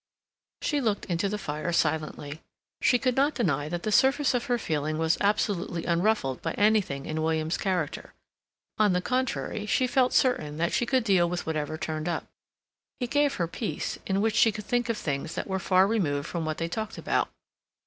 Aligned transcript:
She 0.63 0.81
looked 0.81 1.05
into 1.05 1.29
the 1.29 1.37
fire 1.37 1.71
silently. 1.71 2.41
She 2.81 2.97
could 2.97 3.15
not 3.15 3.35
deny 3.35 3.69
that 3.69 3.83
the 3.83 3.91
surface 3.91 4.33
of 4.33 4.45
her 4.45 4.57
feeling 4.57 4.97
was 4.97 5.15
absolutely 5.21 5.85
unruffled 5.85 6.41
by 6.41 6.53
anything 6.53 7.05
in 7.05 7.21
William's 7.21 7.55
character; 7.55 8.15
on 8.79 8.93
the 8.93 9.01
contrary, 9.03 9.67
she 9.67 9.85
felt 9.85 10.11
certain 10.11 10.57
that 10.57 10.73
she 10.73 10.87
could 10.87 11.03
deal 11.03 11.29
with 11.29 11.45
whatever 11.45 11.77
turned 11.77 12.09
up. 12.09 12.25
He 12.99 13.05
gave 13.05 13.35
her 13.35 13.47
peace, 13.47 13.99
in 14.07 14.21
which 14.21 14.33
she 14.33 14.51
could 14.51 14.65
think 14.65 14.89
of 14.89 14.97
things 14.97 15.35
that 15.35 15.45
were 15.45 15.59
far 15.59 15.85
removed 15.85 16.27
from 16.27 16.45
what 16.45 16.57
they 16.57 16.67
talked 16.67 16.97
about. 16.97 17.29